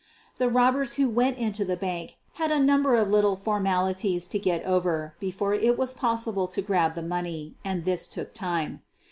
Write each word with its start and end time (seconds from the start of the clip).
The 0.39 0.49
robbers 0.49 0.93
who 0.93 1.07
went 1.07 1.37
into 1.37 1.63
the 1.63 1.75
bank 1.77 2.17
had 2.33 2.51
a 2.51 2.57
number 2.59 2.95
of 2.95 3.11
little 3.11 3.35
formalities 3.35 4.25
to 4.29 4.39
get 4.39 4.65
over 4.65 5.13
before 5.19 5.53
it 5.53 5.77
was 5.77 5.93
possible 5.93 6.47
to 6.47 6.61
grab 6.63 6.95
the 6.95 7.03
money, 7.03 7.53
and 7.63 7.85
this 7.85 8.07
took 8.07 8.33
time. 8.33 8.81